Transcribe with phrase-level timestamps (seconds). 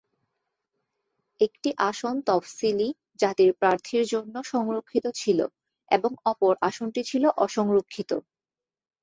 [1.41, 2.87] একটি আসন তফসিলি
[3.19, 5.39] জাতির প্রার্থীদের জন্য সংরক্ষিত ছিল
[5.91, 8.11] এবং অপর আসনটি ছিল অসংরক্ষিত।